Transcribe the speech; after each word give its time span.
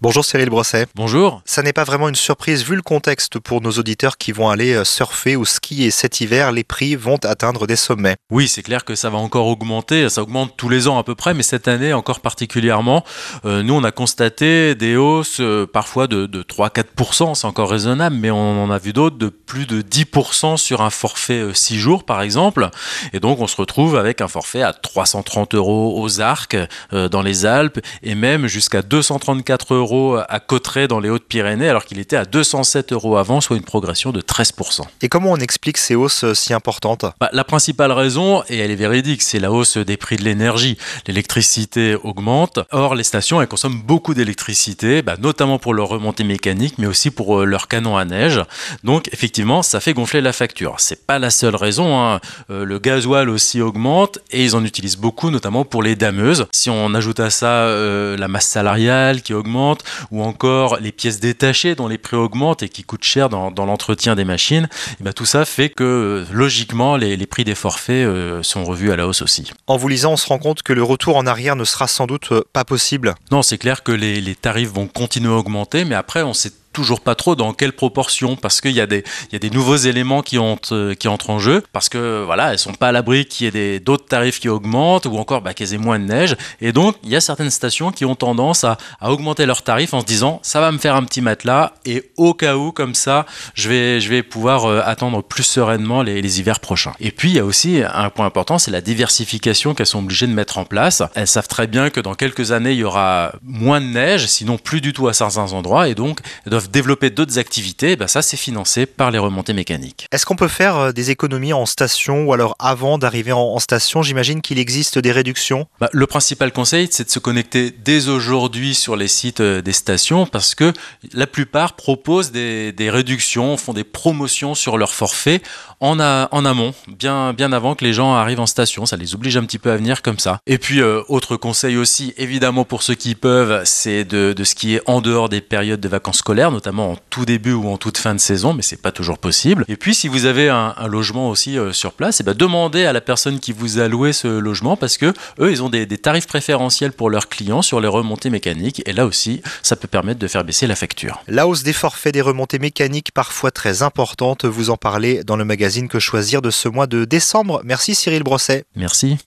Bonjour 0.00 0.24
Cyril 0.24 0.50
Brosset. 0.50 0.88
Bonjour. 0.96 1.40
Ça 1.44 1.62
n'est 1.62 1.72
pas 1.72 1.84
vraiment 1.84 2.08
une 2.08 2.16
surprise 2.16 2.64
vu 2.64 2.74
le 2.74 2.82
contexte 2.82 3.38
pour 3.38 3.60
nos 3.60 3.70
auditeurs 3.70 4.18
qui 4.18 4.32
vont 4.32 4.50
aller 4.50 4.74
euh, 4.74 4.84
surfer 4.84 5.36
ou 5.36 5.44
skier 5.44 5.92
cet 5.92 6.20
hiver, 6.20 6.50
les 6.50 6.64
prix 6.64 6.96
vont 6.96 7.18
atteindre 7.24 7.68
des 7.68 7.76
sommets. 7.76 8.16
Oui, 8.28 8.48
c'est 8.48 8.64
clair 8.64 8.84
que 8.84 8.96
ça 8.96 9.08
va 9.08 9.18
encore 9.18 9.46
augmenter, 9.46 10.08
ça 10.08 10.22
augmente 10.22 10.54
tous 10.56 10.68
les 10.68 10.88
ans 10.88 10.98
à 10.98 11.04
peu 11.04 11.14
près, 11.14 11.32
mais 11.32 11.44
cette 11.44 11.68
année 11.68 11.92
encore 11.92 12.18
particulièrement. 12.18 13.04
Euh, 13.44 13.62
nous, 13.62 13.72
on 13.72 13.84
a 13.84 13.92
constaté 13.92 14.74
des 14.74 14.96
hausses 14.96 15.38
euh, 15.38 15.64
parfois 15.64 16.08
de, 16.08 16.26
3-4%, 16.26 17.36
c'est 17.36 17.46
encore 17.46 17.70
raisonnable, 17.70 18.16
mais 18.16 18.32
on 18.32 18.64
en 18.64 18.72
a 18.72 18.78
vu 18.78 18.92
d'autres 18.92 19.16
de 19.16 19.28
plus 19.28 19.64
de 19.64 19.80
10% 19.80 20.56
sur 20.56 20.82
un 20.82 20.90
forfait 20.90 21.54
6 21.54 21.78
jours 21.78 22.04
par 22.04 22.20
exemple. 22.20 22.68
Et 23.12 23.20
donc 23.20 23.40
on 23.40 23.46
se 23.46 23.56
retrouve 23.56 23.96
avec 23.96 24.20
un 24.20 24.28
forfait 24.28 24.62
à 24.62 24.72
330 24.72 25.54
euros 25.54 26.02
aux 26.02 26.20
arcs 26.20 26.56
dans 26.90 27.22
les 27.22 27.46
Alpes 27.46 27.80
et 28.02 28.16
même 28.16 28.48
jusqu'à 28.48 28.82
234 28.82 29.74
euros 29.74 29.83
à 30.28 30.40
Cotteret 30.40 30.88
dans 30.88 31.00
les 31.00 31.10
Hautes-Pyrénées, 31.10 31.68
alors 31.68 31.84
qu'il 31.84 31.98
était 31.98 32.16
à 32.16 32.24
207 32.24 32.92
euros 32.92 33.16
avant, 33.16 33.40
soit 33.40 33.56
une 33.56 33.64
progression 33.64 34.10
de 34.10 34.20
13%. 34.20 34.82
Et 35.02 35.08
comment 35.08 35.32
on 35.32 35.36
explique 35.36 35.78
ces 35.78 35.94
hausses 35.94 36.24
euh, 36.24 36.34
si 36.34 36.52
importantes? 36.52 37.04
Bah, 37.20 37.28
La 37.32 37.44
principale 37.44 37.92
raison, 37.92 38.42
et 38.48 38.58
elle 38.58 38.70
est 38.70 38.76
véridique, 38.76 39.22
c'est 39.22 39.38
la 39.38 39.52
hausse 39.52 39.76
des 39.76 39.96
prix 39.96 40.16
de 40.16 40.22
l'énergie. 40.22 40.78
L'électricité 41.06 41.96
augmente, 42.02 42.60
or 42.70 42.94
les 42.94 43.04
stations 43.04 43.40
elles 43.40 43.48
consomment 43.48 43.82
beaucoup 43.82 44.14
d'électricité, 44.14 45.02
bah, 45.02 45.16
notamment 45.20 45.58
pour 45.58 45.74
leur 45.74 45.88
remontée 45.88 46.24
mécanique, 46.24 46.74
mais 46.78 46.86
aussi 46.86 47.10
pour 47.10 47.40
euh, 47.40 47.44
leur 47.44 47.68
canon 47.68 47.96
à 47.96 48.04
neige. 48.04 48.40
Donc 48.82 49.08
effectivement, 49.12 49.62
ça 49.62 49.80
fait 49.80 49.94
gonfler 49.94 50.20
la 50.20 50.32
facture. 50.32 50.76
C'est 50.78 51.06
pas 51.06 51.18
la 51.18 51.30
seule 51.30 51.56
raison. 51.56 52.00
Hein. 52.00 52.20
Euh, 52.50 52.64
le 52.64 52.78
gasoil 52.78 53.28
aussi 53.28 53.60
augmente 53.60 54.18
et 54.30 54.44
ils 54.44 54.56
en 54.56 54.64
utilisent 54.64 54.96
beaucoup, 54.96 55.30
notamment 55.30 55.64
pour 55.64 55.82
les 55.82 55.96
dameuses. 55.96 56.46
Si 56.52 56.70
on 56.70 56.94
ajoute 56.94 57.20
à 57.20 57.30
ça 57.30 57.64
la 57.64 58.28
masse 58.28 58.46
salariale 58.46 59.22
qui 59.22 59.34
augmente, 59.34 59.73
ou 60.10 60.22
encore 60.22 60.78
les 60.78 60.92
pièces 60.92 61.20
détachées 61.20 61.74
dont 61.74 61.88
les 61.88 61.98
prix 61.98 62.16
augmentent 62.16 62.62
et 62.62 62.68
qui 62.68 62.84
coûtent 62.84 63.04
cher 63.04 63.28
dans, 63.28 63.50
l'entretien 63.50 64.14
des 64.14 64.24
machines, 64.24 64.64
et 64.64 64.96
eh 65.00 65.04
bien 65.04 65.12
tout 65.12 65.24
ça 65.24 65.44
fait 65.44 65.70
que 65.70 66.24
logiquement 66.32 66.96
les, 66.96 67.26
prix 67.26 67.44
des 67.44 67.54
forfaits 67.54 68.06
euh, 68.06 68.42
sont 68.42 68.64
revus 68.64 68.92
à 68.92 68.96
la 68.96 69.06
hausse 69.06 69.22
aussi. 69.22 69.50
En 69.66 69.76
vous 69.76 69.88
lisant, 69.88 70.12
on 70.12 70.16
se 70.16 70.26
rend 70.26 70.38
compte 70.38 70.62
que 70.62 70.72
le 70.72 70.82
retour 70.82 71.16
en 71.16 71.26
arrière 71.26 71.56
ne 71.56 71.64
sera 71.64 71.88
sans 71.88 72.06
doute 72.06 72.32
euh, 72.32 72.42
pas 72.52 72.64
possible. 72.64 73.14
Non, 73.30 73.42
c'est 73.42 73.58
clair 73.58 73.82
que 73.82 73.92
les, 73.92 74.20
les 74.20 74.34
tarifs 74.34 74.70
vont 74.70 74.86
continuer 74.86 75.32
à 75.32 75.36
augmenter, 75.36 75.84
mais 75.84 75.94
après 75.94 76.22
on 76.22 76.34
sait 76.34 76.52
toujours 76.74 77.00
pas 77.00 77.14
trop 77.14 77.36
dans 77.36 77.54
quelle 77.54 77.72
proportion 77.72 78.36
parce 78.36 78.60
qu'il 78.60 78.72
y 78.72 78.74
y 78.74 78.80
a 78.80 78.86
des 78.86 79.50
nouveaux 79.50 79.76
éléments 79.76 80.20
qui 80.20 80.38
ont 80.38 80.58
euh, 80.72 80.94
qui 80.94 81.08
entrent 81.08 81.30
en 81.30 81.38
jeu 81.38 81.62
parce 81.72 81.88
que 81.88 82.22
voilà 82.24 82.52
elles 82.52 82.58
sont 82.58 82.74
pas 82.74 82.88
à 82.88 82.92
l'abri 82.92 83.24
qu'il 83.24 83.54
y 83.54 83.58
ait 83.58 83.80
d'autres 83.80 84.06
tarifs 84.06 84.40
qui 84.40 84.48
augmentent 84.48 85.06
ou 85.06 85.16
encore 85.16 85.40
bah, 85.40 85.54
qu'il 85.54 85.70
y 85.70 85.74
ait 85.74 85.78
moins 85.78 85.98
de 85.98 86.04
neige. 86.04 86.36
Et 86.60 86.72
donc 86.72 86.96
il 87.04 87.10
y 87.10 87.16
a 87.16 87.20
certaines 87.20 87.50
stations 87.50 87.92
qui 87.92 88.04
ont 88.04 88.16
tendance 88.16 88.64
à, 88.64 88.76
à, 89.00 89.12
augmenter 89.12 89.46
leurs 89.46 89.62
tarifs 89.62 89.94
en 89.94 90.00
se 90.00 90.06
disant 90.06 90.40
ça 90.42 90.60
va 90.60 90.72
me 90.72 90.78
faire 90.78 90.96
un 90.96 91.04
petit 91.04 91.20
matelas 91.20 91.72
et 91.86 92.10
au 92.16 92.34
cas 92.34 92.56
où 92.56 92.72
comme 92.72 92.94
ça 92.94 93.24
je 93.54 93.68
vais 93.68 94.00
je 94.00 94.08
vais 94.08 94.22
pouvoir 94.22 94.64
euh, 94.66 94.82
attendre 94.84 95.22
plus 95.22 95.44
sereinement 95.44 96.02
les, 96.02 96.20
les 96.20 96.40
hivers 96.40 96.60
prochains. 96.60 96.92
Et 97.00 97.12
puis 97.12 97.30
il 97.30 97.36
y 97.36 97.38
a 97.38 97.44
aussi 97.44 97.82
un 97.82 98.10
point 98.10 98.26
important 98.26 98.58
c'est 98.58 98.72
la 98.72 98.80
diversification 98.80 99.74
qu'elles 99.74 99.86
sont 99.86 100.00
obligées 100.00 100.26
de 100.26 100.32
mettre 100.32 100.58
en 100.58 100.64
place. 100.64 101.02
Elles 101.14 101.28
savent 101.28 101.48
très 101.48 101.68
bien 101.68 101.90
que 101.90 102.00
dans 102.00 102.14
quelques 102.14 102.50
années 102.50 102.72
il 102.72 102.78
y 102.78 102.84
aura 102.84 103.32
moins 103.42 103.80
de 103.80 103.86
neige 103.86 104.26
sinon 104.26 104.58
plus 104.58 104.80
du 104.80 104.92
tout 104.92 105.06
à 105.06 105.12
certains 105.12 105.52
endroits 105.52 105.88
et 105.88 105.94
donc 105.94 106.18
elles 106.44 106.50
doivent 106.50 106.63
développer 106.68 107.10
d'autres 107.10 107.38
activités, 107.38 107.96
ben 107.96 108.06
ça 108.06 108.22
c'est 108.22 108.36
financé 108.36 108.86
par 108.86 109.10
les 109.10 109.18
remontées 109.18 109.52
mécaniques. 109.52 110.06
Est-ce 110.12 110.26
qu'on 110.26 110.36
peut 110.36 110.48
faire 110.48 110.76
euh, 110.76 110.92
des 110.92 111.10
économies 111.10 111.52
en 111.52 111.66
station 111.66 112.24
ou 112.24 112.32
alors 112.32 112.56
avant 112.58 112.98
d'arriver 112.98 113.32
en, 113.32 113.58
station 113.58 114.02
J'imagine 114.02 114.42
qu'il 114.42 114.58
existe 114.58 114.98
des 114.98 115.12
réductions? 115.12 115.66
Bah, 115.80 115.88
le 115.92 116.06
principal 116.06 116.52
conseil 116.52 116.88
c'est 116.90 117.04
de 117.04 117.10
se 117.10 117.18
connecter 117.18 117.70
dès 117.70 118.08
aujourd'hui 118.08 118.74
sur 118.74 118.96
les 118.96 119.08
sites 119.08 119.40
euh, 119.40 119.62
des 119.62 119.72
stations 119.72 120.26
parce 120.26 120.54
que 120.54 120.72
la 121.12 121.26
plupart 121.26 121.74
proposent 121.74 122.32
des, 122.32 122.72
des 122.72 122.90
réductions, 122.90 123.56
font 123.56 123.72
des 123.72 123.84
promotions 123.84 124.54
sur 124.54 124.78
leur 124.78 124.92
forfait 124.92 125.42
en, 125.80 125.98
en 126.00 126.44
amont, 126.44 126.72
bien, 126.88 127.32
bien 127.32 127.52
avant 127.52 127.74
que 127.74 127.84
les 127.84 127.92
gens 127.92 128.14
arrivent 128.14 128.40
en 128.40 128.46
station. 128.46 128.86
Ça 128.86 128.96
les 128.96 129.14
oblige 129.14 129.36
un 129.36 129.44
petit 129.44 129.58
peu 129.58 129.70
à 129.70 129.76
venir 129.76 130.02
comme 130.02 130.18
ça. 130.18 130.38
Et 130.46 130.58
puis, 130.58 130.80
euh, 130.80 131.02
autre 131.08 131.36
conseil 131.36 131.76
aussi, 131.76 132.14
évidemment 132.16 132.64
pour 132.64 132.82
ceux 132.82 132.94
qui 132.94 133.14
peuvent, 133.14 133.62
c'est 133.64 134.04
de, 134.04 134.32
de 134.32 134.44
skier 134.44 134.80
en 134.86 135.00
dehors 135.00 135.28
des 135.28 135.40
périodes 135.40 135.80
de 135.80 135.88
vacances 135.88 136.18
scolaires, 136.18 136.50
notamment 136.54 136.92
en 136.92 136.98
tout 137.10 137.24
début 137.24 137.52
ou 137.52 137.68
en 137.68 137.76
toute 137.76 137.98
fin 137.98 138.14
de 138.14 138.20
saison, 138.20 138.54
mais 138.54 138.62
c'est 138.62 138.80
pas 138.80 138.92
toujours 138.92 139.18
possible. 139.18 139.64
Et 139.68 139.76
puis, 139.76 139.94
si 139.94 140.08
vous 140.08 140.24
avez 140.24 140.48
un, 140.48 140.74
logement 140.88 141.28
aussi 141.28 141.58
euh, 141.58 141.72
sur 141.72 141.92
place, 141.92 142.20
et 142.20 142.22
eh 142.22 142.24
ben, 142.24 142.34
demandez 142.34 142.84
à 142.84 142.92
la 142.92 143.00
personne 143.00 143.38
qui 143.40 143.52
vous 143.52 143.78
a 143.78 143.88
loué 143.88 144.12
ce 144.12 144.28
logement 144.28 144.76
parce 144.76 144.96
que 144.96 145.12
eux, 145.40 145.50
ils 145.50 145.62
ont 145.62 145.68
des, 145.68 145.86
des 145.86 145.98
tarifs 145.98 146.26
préférentiels 146.26 146.92
pour 146.92 147.10
leurs 147.10 147.28
clients 147.28 147.62
sur 147.62 147.80
les 147.80 147.88
remontées 147.88 148.30
mécaniques. 148.30 148.82
Et 148.86 148.92
là 148.92 149.06
aussi, 149.06 149.42
ça 149.62 149.76
peut 149.76 149.88
permettre 149.88 150.20
de 150.20 150.28
faire 150.28 150.44
baisser 150.44 150.66
la 150.66 150.76
facture. 150.76 151.22
La 151.28 151.46
hausse 151.46 151.62
des 151.62 151.72
forfaits 151.72 152.14
des 152.14 152.20
remontées 152.20 152.58
mécaniques, 152.58 153.12
parfois 153.12 153.50
très 153.50 153.82
importante, 153.82 154.44
vous 154.44 154.70
en 154.70 154.76
parlez 154.76 155.24
dans 155.24 155.36
le 155.36 155.44
magazine 155.44 155.88
que 155.88 155.98
choisir 155.98 156.42
de 156.42 156.50
ce 156.50 156.68
mois 156.68 156.86
de 156.86 157.04
décembre. 157.04 157.60
Merci 157.64 157.94
Cyril 157.94 158.22
Brosset. 158.22 158.64
Merci. 158.76 159.18